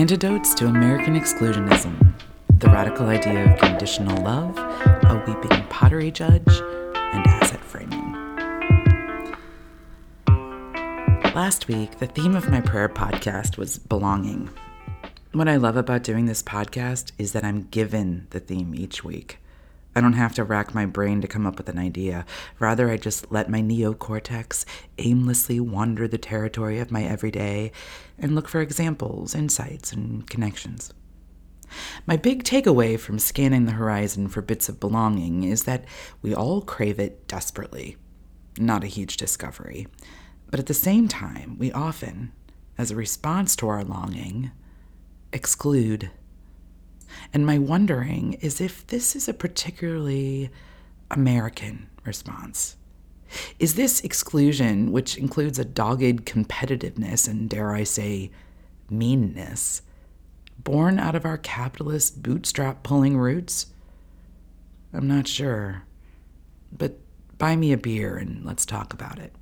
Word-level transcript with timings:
Antidotes 0.00 0.54
to 0.54 0.66
American 0.66 1.14
Exclusionism 1.14 2.14
The 2.58 2.68
Radical 2.68 3.08
Idea 3.08 3.52
of 3.52 3.58
Conditional 3.58 4.16
Love, 4.24 4.56
A 4.56 5.22
Weeping 5.26 5.62
Pottery 5.68 6.10
Judge, 6.10 6.62
and 6.94 7.26
Asset 7.26 7.62
Framing. 7.62 8.14
Last 11.34 11.68
week, 11.68 11.98
the 11.98 12.06
theme 12.06 12.34
of 12.34 12.48
my 12.48 12.62
prayer 12.62 12.88
podcast 12.88 13.58
was 13.58 13.78
belonging. 13.78 14.48
What 15.32 15.48
I 15.48 15.56
love 15.56 15.76
about 15.76 16.02
doing 16.02 16.24
this 16.24 16.42
podcast 16.42 17.12
is 17.18 17.32
that 17.32 17.44
I'm 17.44 17.64
given 17.64 18.26
the 18.30 18.40
theme 18.40 18.74
each 18.74 19.04
week. 19.04 19.39
I 19.94 20.00
don't 20.00 20.12
have 20.12 20.34
to 20.34 20.44
rack 20.44 20.74
my 20.74 20.86
brain 20.86 21.20
to 21.20 21.28
come 21.28 21.46
up 21.46 21.58
with 21.58 21.68
an 21.68 21.78
idea. 21.78 22.24
Rather, 22.58 22.90
I 22.90 22.96
just 22.96 23.30
let 23.32 23.50
my 23.50 23.60
neocortex 23.60 24.64
aimlessly 24.98 25.58
wander 25.58 26.06
the 26.06 26.18
territory 26.18 26.78
of 26.78 26.92
my 26.92 27.02
everyday 27.04 27.72
and 28.18 28.34
look 28.34 28.48
for 28.48 28.60
examples, 28.60 29.34
insights, 29.34 29.92
and 29.92 30.28
connections. 30.30 30.92
My 32.06 32.16
big 32.16 32.44
takeaway 32.44 32.98
from 32.98 33.18
scanning 33.18 33.66
the 33.66 33.72
horizon 33.72 34.28
for 34.28 34.42
bits 34.42 34.68
of 34.68 34.80
belonging 34.80 35.44
is 35.44 35.64
that 35.64 35.84
we 36.22 36.34
all 36.34 36.62
crave 36.62 36.98
it 36.98 37.26
desperately. 37.28 37.96
Not 38.58 38.84
a 38.84 38.88
huge 38.88 39.16
discovery. 39.16 39.86
But 40.50 40.60
at 40.60 40.66
the 40.66 40.74
same 40.74 41.06
time, 41.06 41.56
we 41.58 41.70
often, 41.72 42.32
as 42.76 42.90
a 42.90 42.96
response 42.96 43.54
to 43.56 43.68
our 43.68 43.84
longing, 43.84 44.50
exclude 45.32 46.10
and 47.32 47.46
my 47.46 47.58
wondering 47.58 48.34
is 48.34 48.60
if 48.60 48.86
this 48.86 49.14
is 49.14 49.28
a 49.28 49.34
particularly 49.34 50.50
American 51.10 51.88
response. 52.04 52.76
Is 53.58 53.74
this 53.74 54.00
exclusion, 54.00 54.90
which 54.92 55.16
includes 55.16 55.58
a 55.58 55.64
dogged 55.64 56.24
competitiveness 56.24 57.28
and, 57.28 57.48
dare 57.48 57.72
I 57.72 57.84
say, 57.84 58.30
meanness, 58.88 59.82
born 60.58 60.98
out 60.98 61.14
of 61.14 61.24
our 61.24 61.38
capitalist 61.38 62.22
bootstrap 62.22 62.82
pulling 62.82 63.16
roots? 63.16 63.66
I'm 64.92 65.06
not 65.06 65.28
sure. 65.28 65.82
But 66.72 66.98
buy 67.38 67.56
me 67.56 67.72
a 67.72 67.78
beer 67.78 68.16
and 68.16 68.44
let's 68.44 68.66
talk 68.66 68.92
about 68.92 69.18
it. 69.18 69.32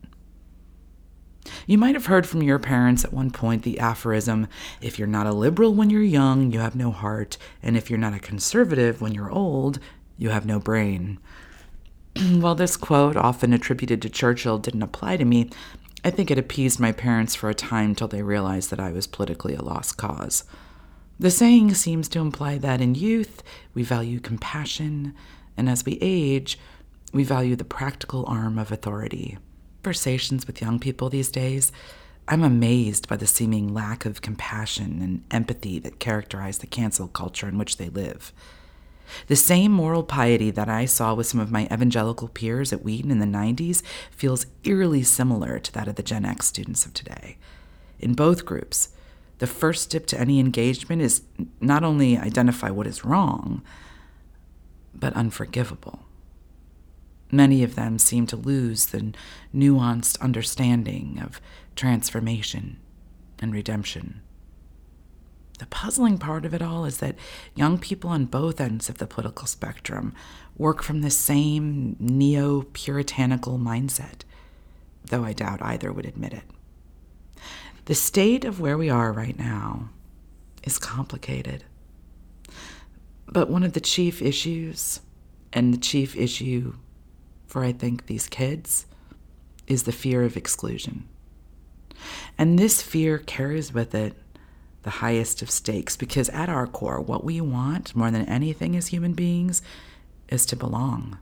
You 1.67 1.79
might 1.79 1.95
have 1.95 2.07
heard 2.07 2.27
from 2.27 2.43
your 2.43 2.59
parents 2.59 3.05
at 3.05 3.13
one 3.13 3.31
point 3.31 3.63
the 3.63 3.79
aphorism 3.79 4.49
if 4.81 4.99
you're 4.99 5.09
not 5.09 5.27
a 5.27 5.33
liberal 5.33 5.75
when 5.75 5.91
you're 5.91 6.03
young, 6.03 6.53
you 6.53 6.61
have 6.61 6.75
no 6.75 6.91
heart, 6.91 7.39
and 7.63 7.77
if 7.77 7.91
you're 7.91 7.99
not 7.99 8.15
a 8.15 8.19
conservative 8.19 9.01
when 9.01 9.15
you're 9.15 9.31
old, 9.31 9.79
you 10.17 10.31
have 10.31 10.47
no 10.47 10.59
brain. 10.59 11.19
While 12.39 12.55
this 12.55 12.77
quote, 12.77 13.17
often 13.17 13.53
attributed 13.53 14.03
to 14.03 14.11
Churchill, 14.11 14.59
didn't 14.59 14.83
apply 14.83 15.17
to 15.17 15.25
me, 15.25 15.51
I 16.05 16.11
think 16.11 16.31
it 16.31 16.39
appeased 16.39 16.79
my 16.79 16.93
parents 16.93 17.35
for 17.35 17.51
a 17.51 17.55
time 17.55 17.95
till 17.95 18.09
they 18.09 18.23
realized 18.23 18.71
that 18.71 18.81
I 18.81 18.93
was 18.93 19.07
politically 19.07 19.55
a 19.55 19.63
lost 19.63 19.97
cause. 19.97 20.45
The 21.19 21.31
saying 21.31 21.75
seems 21.75 22.09
to 22.11 22.21
imply 22.21 22.59
that 22.59 22.81
in 22.81 22.95
youth, 22.95 23.43
we 23.75 23.83
value 23.83 24.21
compassion, 24.21 25.15
and 25.57 25.69
as 25.69 25.85
we 25.85 25.99
age, 26.01 26.59
we 27.13 27.25
value 27.25 27.57
the 27.57 27.65
practical 27.65 28.25
arm 28.27 28.59
of 28.59 28.71
authority 28.71 29.39
conversations 29.89 30.47
with 30.47 30.61
young 30.61 30.79
people 30.79 31.09
these 31.09 31.31
days, 31.31 31.73
I'm 32.29 32.45
amazed 32.45 33.09
by 33.09 33.17
the 33.17 33.27
seeming 33.27 33.73
lack 33.73 34.05
of 34.05 34.21
compassion 34.21 35.01
and 35.01 35.25
empathy 35.31 35.79
that 35.79 35.99
characterize 35.99 36.59
the 36.59 36.67
cancel 36.67 37.09
culture 37.09 37.49
in 37.49 37.57
which 37.57 37.79
they 37.79 37.89
live. 37.89 38.31
The 39.29 39.35
same 39.35 39.73
moral 39.73 40.03
piety 40.03 40.51
that 40.51 40.69
I 40.69 40.85
saw 40.85 41.15
with 41.15 41.27
some 41.27 41.41
of 41.41 41.51
my 41.51 41.67
evangelical 41.73 42.29
peers 42.29 42.71
at 42.71 42.85
Wheaton 42.85 43.11
in 43.11 43.19
the 43.19 43.25
90s 43.25 43.83
feels 44.11 44.45
eerily 44.63 45.03
similar 45.03 45.59
to 45.59 45.73
that 45.73 45.89
of 45.89 45.95
the 45.95 46.03
Gen 46.03 46.27
X 46.27 46.45
students 46.45 46.85
of 46.85 46.93
today. 46.93 47.39
In 47.99 48.13
both 48.13 48.45
groups, 48.45 48.91
the 49.39 49.47
first 49.47 49.85
step 49.85 50.05
to 50.09 50.21
any 50.21 50.39
engagement 50.39 51.01
is 51.01 51.23
not 51.63 51.83
only 51.83 52.19
identify 52.19 52.69
what 52.69 52.87
is 52.87 53.07
wrong, 53.07 53.63
but 54.95 55.15
unforgivable. 55.15 56.01
Many 57.31 57.63
of 57.63 57.75
them 57.75 57.99
seem 57.99 58.27
to 58.29 58.37
lose 58.37 58.87
the 58.87 59.13
nuanced 59.55 60.21
understanding 60.21 61.21
of 61.23 61.41
transformation 61.77 62.79
and 63.39 63.53
redemption. 63.53 64.23
The 65.59 65.67
puzzling 65.67 66.19
part 66.19 66.45
of 66.45 66.55
it 66.55 66.63
all 66.63 66.85
is 66.85 66.99
that 66.99 67.17
young 67.55 67.79
people 67.79 68.11
on 68.11 68.27
both 68.27 68.61
ends 68.61 68.89
of 68.89 68.99
the 68.99 69.07
political 69.07 69.47
spectrum 69.47 70.15
work 70.57 70.83
from 70.83 71.01
the 71.01 71.11
same 71.11 71.97
neo 71.99 72.63
puritanical 72.63 73.59
mindset, 73.59 74.23
though 75.05 75.25
I 75.25 75.33
doubt 75.33 75.61
either 75.61 75.93
would 75.93 76.07
admit 76.07 76.33
it. 76.33 76.45
The 77.87 77.95
state 77.95 78.45
of 78.45 78.61
where 78.61 78.79
we 78.79 78.89
are 78.89 79.13
right 79.13 79.39
now 79.39 79.91
is 80.63 80.79
complicated. 80.79 81.65
But 83.27 83.51
one 83.51 83.65
of 83.65 83.73
the 83.73 83.81
chief 83.81 84.23
issues, 84.23 85.01
and 85.53 85.73
the 85.73 85.79
chief 85.79 86.15
issue 86.15 86.75
for 87.49 87.65
I 87.65 87.73
think 87.73 88.07
these 88.07 88.29
kids 88.29 88.87
is 89.67 89.83
the 89.83 89.93
fear 89.93 90.23
of 90.23 90.37
exclusion. 90.37 91.09
And 92.37 92.59
this 92.59 92.81
fear 92.81 93.19
carries 93.19 93.73
with 93.73 93.95
it 93.95 94.15
the 94.83 94.91
highest 94.91 95.43
of 95.43 95.51
stakes 95.51 95.97
because 95.97 96.29
at 96.29 96.49
our 96.49 96.67
core, 96.67 97.01
what 97.01 97.25
we 97.25 97.41
want 97.41 97.97
more 97.97 98.11
than 98.11 98.29
anything 98.29 98.77
as 98.77 98.89
human 98.89 99.13
beings 99.13 99.61
is 100.29 100.47
to 100.47 100.57
belong. 100.57 101.19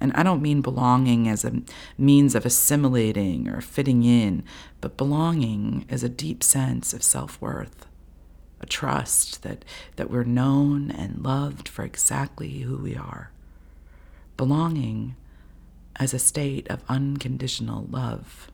And 0.00 0.12
I 0.14 0.22
don't 0.22 0.42
mean 0.42 0.62
belonging 0.62 1.28
as 1.28 1.44
a 1.44 1.62
means 1.96 2.34
of 2.34 2.44
assimilating 2.44 3.48
or 3.48 3.60
fitting 3.60 4.02
in, 4.04 4.42
but 4.80 4.96
belonging 4.96 5.86
as 5.88 6.02
a 6.02 6.08
deep 6.08 6.42
sense 6.42 6.92
of 6.92 7.02
self 7.02 7.40
worth, 7.40 7.86
a 8.60 8.66
trust 8.66 9.42
that, 9.42 9.64
that 9.96 10.10
we're 10.10 10.24
known 10.24 10.90
and 10.90 11.24
loved 11.24 11.68
for 11.68 11.84
exactly 11.84 12.60
who 12.60 12.78
we 12.78 12.96
are. 12.96 13.30
Belonging 14.36 15.14
as 15.96 16.14
a 16.14 16.18
state 16.18 16.68
of 16.68 16.82
unconditional 16.88 17.86
love. 17.90 18.50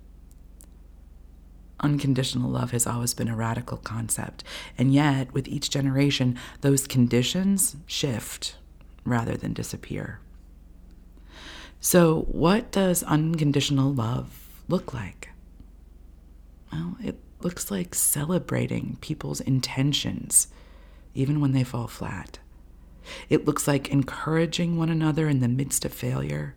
Unconditional 1.81 2.50
love 2.50 2.72
has 2.72 2.87
always 2.87 3.15
been 3.15 3.28
a 3.28 3.37
radical 3.37 3.76
concept, 3.76 4.43
and 4.76 4.93
yet, 4.93 5.32
with 5.32 5.47
each 5.47 5.71
generation, 5.71 6.37
those 6.60 6.88
conditions 6.88 7.76
shift 7.87 8.56
rather 9.04 9.37
than 9.37 9.53
disappear. 9.53 10.19
So, 11.81 12.22
what 12.22 12.72
does 12.72 13.04
unconditional 13.04 13.93
love 13.93 14.60
look 14.66 14.93
like? 14.93 15.28
Well, 16.72 16.97
it 17.03 17.20
looks 17.41 17.70
like 17.70 17.94
celebrating 17.94 18.99
people's 19.00 19.41
intentions, 19.41 20.49
even 21.15 21.41
when 21.41 21.53
they 21.53 21.62
fall 21.62 21.87
flat. 21.87 22.41
It 23.28 23.47
looks 23.47 23.69
like 23.69 23.88
encouraging 23.88 24.76
one 24.76 24.91
another 24.91 25.28
in 25.28 25.38
the 25.38 25.49
midst 25.49 25.84
of 25.84 25.93
failure 25.93 26.56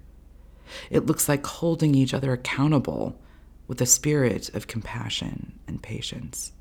it 0.89 1.05
looks 1.05 1.27
like 1.29 1.45
holding 1.45 1.95
each 1.95 2.13
other 2.13 2.33
accountable 2.33 3.19
with 3.67 3.81
a 3.81 3.85
spirit 3.85 4.53
of 4.53 4.67
compassion 4.67 5.59
and 5.67 5.81
patience. 5.81 6.51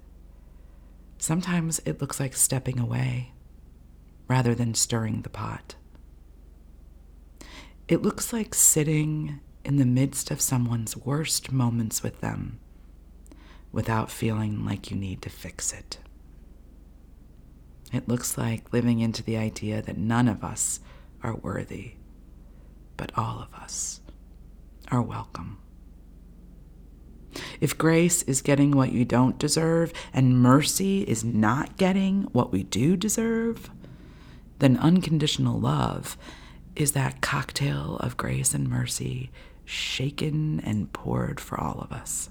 Sometimes 1.19 1.81
it 1.85 2.01
looks 2.01 2.19
like 2.19 2.35
stepping 2.35 2.79
away 2.79 3.33
rather 4.29 4.55
than 4.55 4.75
stirring 4.75 5.23
the 5.23 5.29
pot. 5.29 5.75
It 7.89 8.03
looks 8.03 8.33
like 8.33 8.55
sitting 8.55 9.41
in 9.65 9.77
the 9.77 9.85
midst 9.85 10.31
of 10.31 10.41
someone's 10.41 10.97
worst 10.97 11.51
moments 11.51 12.03
with 12.03 12.21
them 12.21 12.61
without 13.73 14.11
feeling 14.11 14.65
like 14.65 14.91
you 14.91 14.97
need 14.97 15.23
to 15.23 15.31
fix 15.31 15.73
it. 15.73 15.99
It 17.93 18.09
looks 18.09 18.39
like 18.39 18.73
living 18.73 19.01
into 19.01 19.23
the 19.23 19.37
idea 19.37 19.83
that 19.83 19.99
none 19.99 20.29
of 20.29 20.45
us 20.45 20.81
are 21.23 21.35
worthy, 21.35 21.95
but 22.97 23.11
all 23.19 23.41
of 23.41 23.53
us 23.61 24.00
are 24.91 25.03
welcome. 25.03 25.59
If 27.61 27.79
grace 27.79 28.23
is 28.23 28.43
getting 28.43 28.73
what 28.73 28.93
you 28.93 29.05
don't 29.05 29.39
deserve 29.39 29.93
and 30.13 30.41
mercy 30.41 31.03
is 31.03 31.23
not 31.23 31.77
getting 31.77 32.23
what 32.33 32.51
we 32.51 32.65
do 32.65 32.97
deserve, 32.97 33.71
then 34.59 34.77
unconditional 34.79 35.59
love 35.59 36.17
is 36.75 36.93
that 36.93 37.21
cocktail 37.21 37.97
of 37.99 38.17
grace 38.17 38.55
and 38.55 38.69
mercy 38.69 39.31
shaken 39.65 40.61
and 40.61 40.93
poured 40.93 41.39
for 41.39 41.59
all 41.61 41.81
of 41.81 41.93
us. 41.93 42.31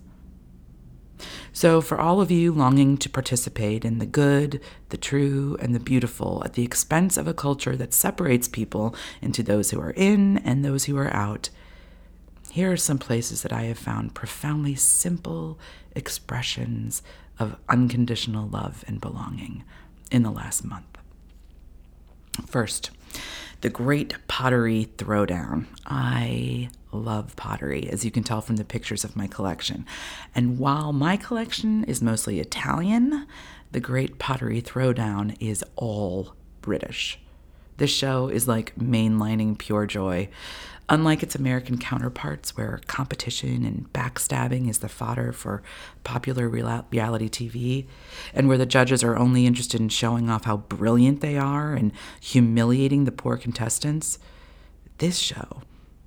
So, 1.52 1.82
for 1.82 2.00
all 2.00 2.22
of 2.22 2.32
you 2.32 2.54
longing 2.54 2.98
to 2.98 3.10
participate 3.10 3.84
in 3.84 4.00
the 4.00 4.06
good, 4.06 4.62
the 4.88 4.98
true, 4.98 5.58
and 5.60 5.76
the 5.76 5.80
beautiful 5.80 6.42
at 6.46 6.54
the 6.54 6.64
expense 6.64 7.18
of 7.18 7.28
a 7.28 7.34
culture 7.34 7.76
that 7.76 7.94
separates 7.94 8.48
people 8.48 8.96
into 9.22 9.44
those 9.44 9.72
who 9.72 9.82
are 9.82 9.94
in 9.98 10.38
and 10.40 10.64
those 10.64 10.86
who 10.86 10.98
are 10.98 11.14
out, 11.14 11.50
here 12.52 12.72
are 12.72 12.78
some 12.78 12.98
places 12.98 13.42
that 13.44 13.54
I 13.54 13.64
have 13.64 13.78
found 13.78 14.16
profoundly 14.16 14.76
simple 14.76 15.60
expressions 15.96 17.02
of 17.38 17.58
unconditional 17.70 18.48
love 18.48 18.84
and 18.88 19.00
belonging 19.00 19.64
in 20.12 20.24
the 20.24 20.32
last 20.32 20.64
month. 20.64 20.86
First, 22.48 22.92
the 23.62 23.70
Great 23.70 24.16
Pottery 24.28 24.90
Throwdown. 24.98 25.66
I 25.86 26.70
love 26.92 27.36
pottery, 27.36 27.90
as 27.90 28.06
you 28.06 28.12
can 28.12 28.24
tell 28.24 28.42
from 28.42 28.56
the 28.56 28.64
pictures 28.64 29.04
of 29.04 29.16
my 29.16 29.28
collection. 29.28 29.86
And 30.34 30.58
while 30.58 30.94
my 30.94 31.18
collection 31.18 31.84
is 31.84 32.02
mostly 32.02 32.40
Italian, 32.40 33.28
The 33.72 33.80
Great 33.80 34.18
Pottery 34.18 34.62
Throwdown 34.62 35.36
is 35.40 35.64
all 35.76 36.36
British. 36.62 37.20
This 37.78 37.92
show 37.92 38.28
is 38.28 38.48
like 38.48 38.76
mainlining 38.76 39.58
pure 39.58 39.86
joy. 39.86 40.30
Unlike 40.92 41.22
its 41.22 41.36
American 41.36 41.78
counterparts, 41.78 42.58
where 42.58 42.82
competition 42.88 43.64
and 43.64 43.92
backstabbing 43.94 44.68
is 44.68 44.80
the 44.80 44.90
fodder 44.90 45.32
for 45.32 45.62
popular 46.04 46.50
reality 46.50 47.30
TV, 47.30 47.86
and 48.34 48.48
where 48.48 48.58
the 48.58 48.66
judges 48.66 49.04
are 49.04 49.16
only 49.16 49.46
interested 49.46 49.80
in 49.80 49.90
showing 49.90 50.32
off 50.32 50.46
how 50.46 50.58
brilliant 50.58 51.22
they 51.22 51.38
are 51.38 51.74
and 51.74 51.92
humiliating 52.20 53.06
the 53.06 53.12
poor 53.12 53.38
contestants, 53.38 54.18
this 54.98 55.20
show 55.20 55.62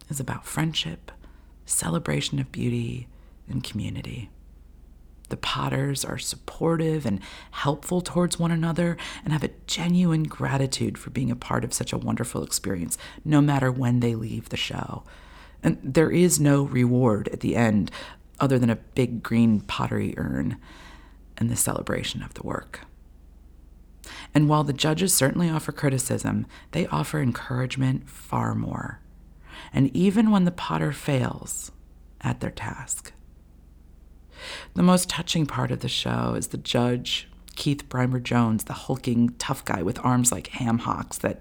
is 0.09 0.19
about 0.19 0.45
friendship, 0.47 1.13
celebration 1.65 2.41
of 2.41 2.51
beauty, 2.51 3.07
and 3.49 3.63
community. 3.63 4.31
The 5.33 5.39
Potters 5.39 6.05
are 6.05 6.19
supportive 6.19 7.07
and 7.07 7.19
helpful 7.53 8.03
towards 8.03 8.39
one 8.39 8.51
another 8.51 8.99
and 9.25 9.33
have 9.33 9.43
a 9.43 9.51
genuine 9.67 10.25
gratitude 10.25 10.99
for 10.99 11.09
being 11.09 11.31
a 11.31 11.35
part 11.35 11.65
of 11.65 11.73
such 11.73 11.91
a 11.91 11.97
wonderful 11.97 12.45
experience, 12.45 12.99
no 13.25 13.41
matter 13.41 13.73
when 13.73 14.01
they 14.01 14.15
leave 14.15 14.51
the 14.51 14.59
show. 14.59 15.05
And 15.63 15.79
there 15.83 16.11
is 16.11 16.39
no 16.39 16.65
reward 16.65 17.29
at 17.29 17.41
the 17.41 17.57
end 17.57 17.91
other 18.41 18.59
than 18.59 18.69
a 18.69 18.77
big 18.77 19.23
green 19.23 19.63
pottery 19.63 20.13
urn 20.19 20.59
and 21.39 21.49
the 21.49 21.57
celebration 21.57 22.23
of 22.23 22.35
the 22.35 22.47
work. 22.47 22.81
And 24.35 24.51
while 24.51 24.65
the 24.65 24.75
judges 24.75 25.15
certainly 25.15 25.49
offer 25.49 25.73
criticism, 25.73 26.45
they 26.73 26.87
offer 26.89 27.23
encouragement 27.23 28.07
far 28.07 28.55
more. 28.55 29.01
And 29.73 29.97
even 29.97 30.31
when 30.31 30.45
the 30.45 30.51
potter 30.51 30.93
fails 30.93 31.73
at 32.21 32.41
their 32.41 32.51
task, 32.51 33.15
the 34.75 34.83
most 34.83 35.09
touching 35.09 35.47
part 35.47 35.71
of 35.71 35.81
the 35.81 35.89
show 35.89 36.35
is 36.37 36.49
the 36.49 36.59
judge, 36.59 37.29
Keith 37.57 37.89
Brymer 37.89 38.23
Jones, 38.23 38.65
the 38.65 38.73
hulking 38.73 39.31
tough 39.39 39.65
guy 39.65 39.83
with 39.83 40.05
arms 40.05 40.33
like 40.33 40.49
ham 40.49 40.79
hocks 40.79 41.19
that 41.19 41.41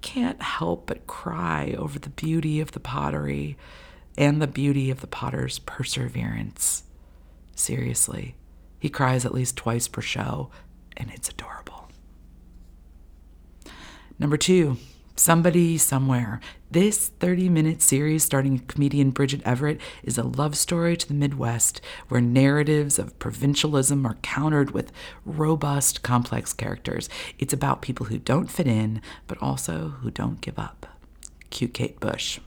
can't 0.00 0.40
help 0.40 0.86
but 0.86 1.06
cry 1.06 1.74
over 1.78 1.98
the 1.98 2.10
beauty 2.10 2.60
of 2.60 2.72
the 2.72 2.80
pottery 2.80 3.56
and 4.16 4.40
the 4.40 4.46
beauty 4.46 4.90
of 4.90 5.00
the 5.00 5.06
potter's 5.06 5.58
perseverance. 5.60 6.84
Seriously, 7.54 8.34
he 8.78 8.88
cries 8.88 9.24
at 9.24 9.34
least 9.34 9.56
twice 9.56 9.88
per 9.88 10.00
show, 10.00 10.50
and 10.96 11.10
it's 11.10 11.28
adorable. 11.28 11.88
Number 14.18 14.36
two, 14.36 14.78
Somebody 15.18 15.78
Somewhere. 15.78 16.38
This 16.70 17.08
30 17.08 17.48
minute 17.48 17.82
series 17.82 18.22
starring 18.22 18.60
comedian 18.60 19.10
Bridget 19.10 19.42
Everett 19.44 19.80
is 20.04 20.16
a 20.16 20.22
love 20.22 20.56
story 20.56 20.96
to 20.96 21.08
the 21.08 21.12
Midwest 21.12 21.80
where 22.06 22.20
narratives 22.20 23.00
of 23.00 23.18
provincialism 23.18 24.06
are 24.06 24.14
countered 24.22 24.70
with 24.70 24.92
robust, 25.24 26.04
complex 26.04 26.52
characters. 26.52 27.08
It's 27.36 27.52
about 27.52 27.82
people 27.82 28.06
who 28.06 28.18
don't 28.18 28.48
fit 28.48 28.68
in, 28.68 29.02
but 29.26 29.42
also 29.42 29.88
who 30.02 30.12
don't 30.12 30.40
give 30.40 30.56
up. 30.56 30.86
Cute 31.50 31.74
Kate 31.74 31.98
Bush. 31.98 32.38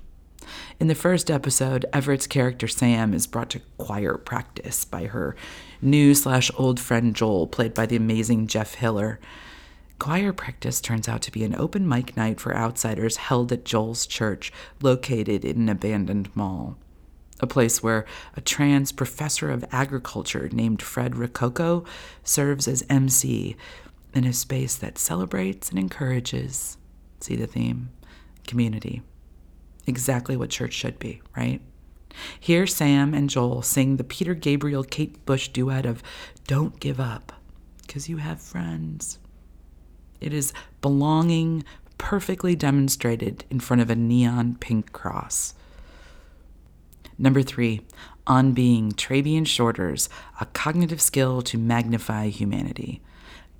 In 0.79 0.87
the 0.87 0.95
first 0.95 1.29
episode, 1.29 1.85
Everett's 1.91 2.25
character 2.25 2.69
Sam 2.69 3.13
is 3.13 3.27
brought 3.27 3.49
to 3.49 3.61
choir 3.77 4.17
practice 4.17 4.85
by 4.85 5.07
her 5.07 5.35
new 5.81 6.15
slash 6.15 6.49
old 6.57 6.79
friend 6.79 7.13
Joel, 7.13 7.47
played 7.47 7.73
by 7.73 7.85
the 7.85 7.97
amazing 7.97 8.47
Jeff 8.47 8.75
Hiller. 8.75 9.19
Choir 10.01 10.33
practice 10.33 10.81
turns 10.81 11.07
out 11.07 11.21
to 11.21 11.31
be 11.31 11.43
an 11.43 11.53
open 11.53 11.87
mic 11.87 12.17
night 12.17 12.39
for 12.39 12.57
outsiders 12.57 13.17
held 13.17 13.51
at 13.51 13.63
Joel's 13.63 14.07
church, 14.07 14.51
located 14.81 15.45
in 15.45 15.57
an 15.57 15.69
abandoned 15.69 16.35
mall. 16.35 16.75
A 17.39 17.45
place 17.45 17.83
where 17.83 18.07
a 18.35 18.41
trans 18.41 18.91
professor 18.91 19.51
of 19.51 19.63
agriculture 19.71 20.49
named 20.51 20.81
Fred 20.81 21.17
Rococo 21.17 21.85
serves 22.23 22.67
as 22.67 22.83
MC 22.89 23.55
in 24.15 24.23
a 24.23 24.33
space 24.33 24.73
that 24.75 24.97
celebrates 24.97 25.69
and 25.69 25.77
encourages, 25.77 26.79
see 27.19 27.35
the 27.35 27.45
theme, 27.45 27.91
community. 28.47 29.03
Exactly 29.85 30.35
what 30.35 30.49
church 30.49 30.73
should 30.73 30.97
be, 30.97 31.21
right? 31.37 31.61
Here, 32.39 32.65
Sam 32.65 33.13
and 33.13 33.29
Joel 33.29 33.61
sing 33.61 33.97
the 33.97 34.03
Peter 34.03 34.33
Gabriel 34.33 34.83
Kate 34.83 35.23
Bush 35.27 35.49
duet 35.49 35.85
of 35.85 36.01
Don't 36.47 36.79
Give 36.79 36.99
Up, 36.99 37.33
because 37.85 38.09
you 38.09 38.17
have 38.17 38.41
friends. 38.41 39.19
It 40.21 40.33
is 40.33 40.53
belonging 40.81 41.65
perfectly 41.97 42.55
demonstrated 42.55 43.43
in 43.49 43.59
front 43.59 43.81
of 43.81 43.89
a 43.89 43.95
neon 43.95 44.55
pink 44.55 44.91
cross. 44.91 45.53
Number 47.17 47.43
three, 47.43 47.81
on 48.25 48.53
being 48.53 48.91
Trabian 48.91 49.45
Shorters, 49.45 50.09
a 50.39 50.45
cognitive 50.47 51.01
skill 51.01 51.41
to 51.43 51.57
magnify 51.57 52.29
humanity. 52.29 53.01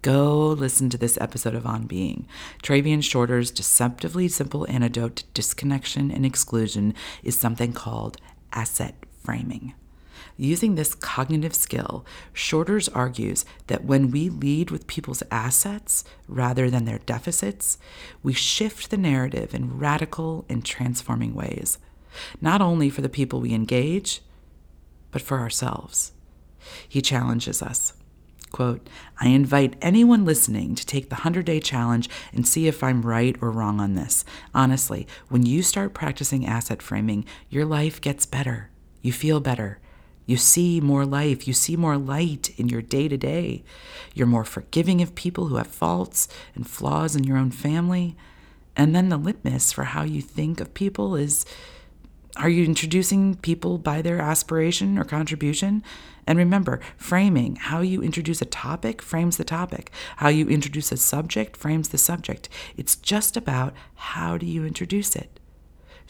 Go 0.01 0.47
listen 0.47 0.89
to 0.89 0.97
this 0.97 1.17
episode 1.21 1.53
of 1.53 1.67
On 1.67 1.85
Being. 1.85 2.27
Trabian 2.63 3.03
Shorter's 3.03 3.51
deceptively 3.51 4.27
simple 4.27 4.65
antidote 4.67 5.17
to 5.17 5.23
disconnection 5.35 6.09
and 6.09 6.25
exclusion 6.25 6.95
is 7.21 7.37
something 7.37 7.73
called 7.73 8.17
asset 8.51 8.95
framing. 9.23 9.75
Using 10.41 10.73
this 10.73 10.95
cognitive 10.95 11.53
skill, 11.53 12.03
Shorters 12.33 12.89
argues 12.89 13.45
that 13.67 13.85
when 13.85 14.09
we 14.09 14.27
lead 14.27 14.71
with 14.71 14.87
people's 14.87 15.21
assets 15.29 16.03
rather 16.27 16.67
than 16.67 16.85
their 16.85 16.97
deficits, 16.97 17.77
we 18.23 18.33
shift 18.33 18.89
the 18.89 18.97
narrative 18.97 19.53
in 19.53 19.77
radical 19.77 20.43
and 20.49 20.65
transforming 20.65 21.35
ways, 21.35 21.77
not 22.41 22.59
only 22.59 22.89
for 22.89 23.01
the 23.01 23.07
people 23.07 23.39
we 23.39 23.53
engage, 23.53 24.23
but 25.11 25.21
for 25.21 25.37
ourselves. 25.37 26.11
He 26.89 27.03
challenges 27.03 27.61
us. 27.61 27.93
Quote, 28.51 28.89
I 29.19 29.27
invite 29.27 29.75
anyone 29.79 30.25
listening 30.25 30.73
to 30.73 30.83
take 30.83 31.09
the 31.09 31.17
100 31.17 31.45
day 31.45 31.59
challenge 31.59 32.09
and 32.33 32.47
see 32.47 32.65
if 32.65 32.83
I'm 32.83 33.03
right 33.03 33.35
or 33.41 33.51
wrong 33.51 33.79
on 33.79 33.93
this. 33.93 34.25
Honestly, 34.55 35.05
when 35.29 35.45
you 35.45 35.61
start 35.61 35.93
practicing 35.93 36.47
asset 36.47 36.81
framing, 36.81 37.25
your 37.47 37.65
life 37.65 38.01
gets 38.01 38.25
better. 38.25 38.71
You 39.03 39.13
feel 39.13 39.39
better. 39.39 39.77
You 40.25 40.37
see 40.37 40.79
more 40.79 41.05
life. 41.05 41.47
You 41.47 41.53
see 41.53 41.75
more 41.75 41.97
light 41.97 42.53
in 42.57 42.69
your 42.69 42.81
day 42.81 43.07
to 43.07 43.17
day. 43.17 43.63
You're 44.13 44.27
more 44.27 44.45
forgiving 44.45 45.01
of 45.01 45.15
people 45.15 45.47
who 45.47 45.55
have 45.55 45.67
faults 45.67 46.27
and 46.55 46.67
flaws 46.67 47.15
in 47.15 47.23
your 47.23 47.37
own 47.37 47.51
family. 47.51 48.15
And 48.75 48.95
then 48.95 49.09
the 49.09 49.17
litmus 49.17 49.71
for 49.71 49.85
how 49.85 50.03
you 50.03 50.21
think 50.21 50.61
of 50.61 50.73
people 50.73 51.15
is 51.15 51.45
are 52.37 52.49
you 52.49 52.63
introducing 52.63 53.35
people 53.35 53.77
by 53.77 54.01
their 54.01 54.21
aspiration 54.21 54.97
or 54.97 55.03
contribution? 55.03 55.83
And 56.25 56.37
remember, 56.37 56.79
framing, 56.95 57.57
how 57.57 57.81
you 57.81 58.01
introduce 58.01 58.41
a 58.41 58.45
topic 58.45 59.01
frames 59.01 59.35
the 59.35 59.43
topic. 59.43 59.91
How 60.17 60.29
you 60.29 60.47
introduce 60.47 60.93
a 60.93 60.97
subject 60.97 61.57
frames 61.57 61.89
the 61.89 61.97
subject. 61.97 62.47
It's 62.77 62.95
just 62.95 63.35
about 63.35 63.73
how 63.95 64.37
do 64.37 64.45
you 64.45 64.65
introduce 64.65 65.13
it. 65.15 65.40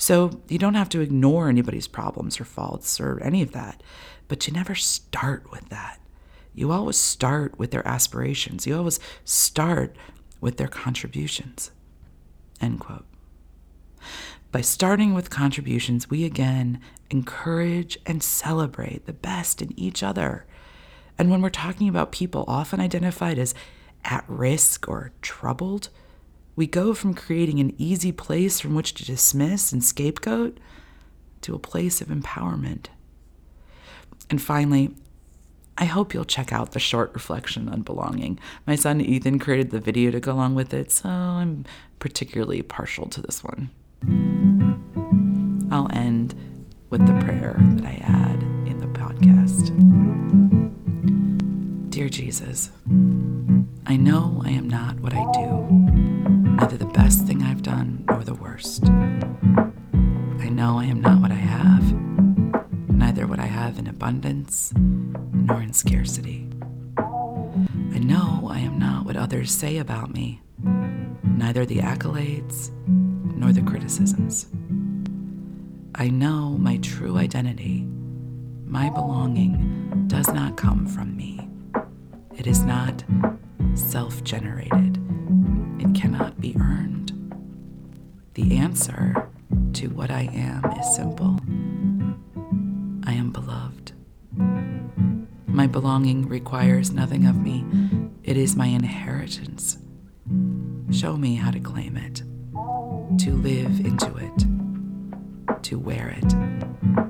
So 0.02 0.42
you 0.48 0.58
don't 0.58 0.74
have 0.74 0.90
to 0.90 1.02
ignore 1.02 1.48
anybody's 1.48 1.88
problems 1.88 2.42
or 2.42 2.44
faults 2.44 3.00
or 3.00 3.22
any 3.22 3.44
of 3.44 3.52
that, 3.52 3.84
but 4.28 4.48
you 4.48 4.52
never 4.52 4.74
start 4.74 5.52
with 5.52 5.70
that. 5.70 6.00
You 6.56 6.72
always 6.72 6.98
start 6.98 7.60
with 7.60 7.70
their 7.70 7.88
aspirations. 7.88 8.66
You 8.66 8.78
always 8.78 9.00
start 9.26 9.96
with 10.40 10.58
their 10.58 10.68
contributions. 10.68 11.70
End 12.60 12.80
quote. 12.80 13.06
By 14.52 14.62
starting 14.62 15.14
with 15.14 15.30
contributions, 15.30 16.10
we 16.10 16.26
again 16.26 16.82
encourage 17.12 18.00
and 18.04 18.24
celebrate 18.24 19.06
the 19.06 19.14
best 19.14 19.62
in 19.62 19.80
each 19.80 20.02
other. 20.02 20.48
And 21.20 21.30
when 21.30 21.44
we're 21.44 21.52
talking 21.52 21.88
about 21.88 22.12
people 22.12 22.44
often 22.48 22.80
identified 22.80 23.38
as 23.38 23.54
at 24.04 24.26
risk 24.28 24.90
or 24.90 25.12
troubled, 25.22 25.90
we 26.62 26.68
go 26.68 26.94
from 26.94 27.16
creating 27.16 27.60
an 27.60 27.74
easy 27.80 28.12
place 28.12 28.60
from 28.60 28.76
which 28.76 28.94
to 28.94 29.04
dismiss 29.04 29.72
and 29.72 29.84
scapegoat 29.84 30.60
to 31.42 31.56
a 31.56 31.58
place 31.58 32.02
of 32.02 32.10
empowerment. 32.10 32.86
And 34.30 34.40
finally, 34.40 34.94
I 35.76 35.86
hope 35.86 36.14
you'll 36.14 36.24
check 36.24 36.54
out 36.54 36.74
the 36.74 36.80
short 36.80 37.16
reflection 37.16 37.68
on 37.68 37.82
belonging. 37.82 38.38
My 38.68 38.76
son 38.76 39.02
Ethan 39.02 39.40
created 39.40 39.72
the 39.72 39.80
video 39.80 40.12
to 40.12 40.20
go 40.20 40.34
along 40.34 40.54
with 40.54 40.72
it, 40.72 40.92
so 40.92 41.10
I'm 41.10 41.66
particularly 41.98 42.62
partial 42.62 43.08
to 43.08 43.22
this 43.24 43.44
one. 43.44 43.72
I'll 45.72 45.90
end 45.92 46.36
with 46.92 47.08
the 47.08 47.26
prayer 47.26 47.56
that 47.58 47.86
I 47.88 48.04
add 48.04 48.44
in 48.68 48.78
the 48.78 49.00
podcast. 49.00 49.72
Dear 51.90 52.08
Jesus, 52.08 52.70
I 53.88 53.98
know 53.98 54.44
I 54.46 54.52
am 54.52 54.70
not 54.70 55.00
what 55.00 55.16
I 55.16 55.26
do 55.32 55.91
neither 56.62 56.78
the 56.78 56.86
best 56.86 57.26
thing 57.26 57.42
I've 57.42 57.64
done 57.64 58.06
nor 58.08 58.24
the 58.24 58.36
worst. 58.36 58.86
I 58.86 60.48
know 60.48 60.78
I 60.78 60.86
am 60.86 61.02
not 61.02 61.20
what 61.20 61.32
I 61.32 61.34
have, 61.34 61.92
neither 62.88 63.26
what 63.26 63.40
I 63.40 63.48
have 63.48 63.80
in 63.80 63.88
abundance 63.88 64.72
nor 64.78 65.60
in 65.60 65.74
scarcity. 65.74 66.48
I 67.00 67.98
know 67.98 68.48
I 68.48 68.60
am 68.60 68.78
not 68.78 69.06
what 69.06 69.16
others 69.16 69.52
say 69.52 69.80
about 69.80 70.14
me, 70.14 70.40
neither 71.24 71.66
the 71.66 71.80
accolades 71.80 72.70
nor 72.88 73.52
the 73.52 73.64
criticisms. 73.64 74.46
I 75.96 76.10
know 76.10 76.58
my 76.60 76.78
true 76.78 77.18
identity, 77.18 77.88
my 78.66 78.92
belonging, 78.92 80.06
does 80.06 80.28
not 80.28 80.58
come 80.58 80.86
from 80.86 81.18
me. 81.18 81.50
It 82.38 82.46
is 82.46 82.62
not 82.64 83.04
self 83.74 84.24
generated, 84.24 84.91
be 86.42 86.56
earned. 86.60 87.14
The 88.34 88.58
answer 88.58 89.30
to 89.74 89.88
what 89.90 90.10
I 90.10 90.24
am 90.34 90.66
is 90.72 90.96
simple 90.96 91.40
I 93.06 93.14
am 93.14 93.32
beloved. 93.32 93.92
My 95.46 95.68
belonging 95.68 96.28
requires 96.28 96.92
nothing 96.92 97.28
of 97.28 97.40
me, 97.40 97.64
it 98.24 98.38
is 98.38 98.56
my 98.56 98.68
inheritance. 98.68 99.78
Show 100.92 101.16
me 101.16 101.36
how 101.36 101.52
to 101.52 101.60
claim 101.60 101.96
it, 101.96 102.24
to 103.20 103.36
live 103.36 103.80
into 103.86 104.16
it, 104.16 105.62
to 105.64 105.78
wear 105.78 106.10
it 106.10 106.34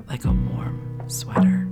like 0.08 0.26
a 0.26 0.32
warm 0.32 1.02
sweater. 1.06 1.68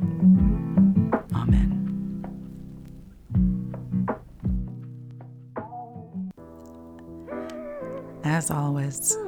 As 8.40 8.50
always, 8.50 9.18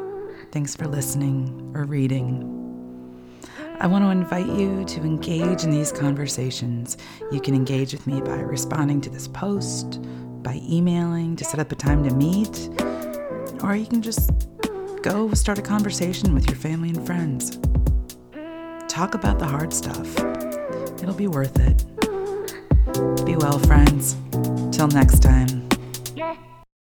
thanks 0.53 0.75
for 0.75 0.87
listening 0.87 1.71
or 1.75 1.85
reading. 1.85 2.49
I 3.79 3.87
want 3.87 4.05
to 4.05 4.09
invite 4.09 4.47
you 4.47 4.87
to 4.87 5.03
engage 5.03 5.65
in 5.65 5.71
these 5.71 5.93
conversations. 5.93 6.97
You 7.31 7.39
can 7.39 7.55
engage 7.55 7.93
with 7.93 8.07
me 8.07 8.23
by 8.23 8.37
responding 8.37 9.03
to 9.03 9.11
this 9.11 9.29
post, 9.29 10.01
by 10.43 10.63
emailing 10.67 11.37
to 11.37 11.45
set 11.45 11.61
up 11.61 11.71
a 11.73 11.75
time 11.75 12.09
to 12.09 12.15
meet, 12.15 12.71
or 13.63 13.77
you 13.77 13.85
can 13.85 14.01
just 14.01 14.31
go 15.03 15.35
start 15.35 15.59
a 15.59 15.63
conversation 15.63 16.33
with 16.33 16.47
your 16.47 16.57
family 16.57 16.89
and 16.89 17.07
friends. 17.07 17.59
Talk 18.89 19.13
about 19.13 19.39
the 19.39 19.47
hard 19.47 19.75
stuff. 19.75 20.09
It'll 21.03 21.13
be 21.13 21.29
worth 21.29 21.59
it. 21.61 21.85
Be 23.27 23.37
well, 23.37 23.59
friends. 23.59 24.17
Till 24.75 24.89
next 24.89 25.19
time. 25.21 25.69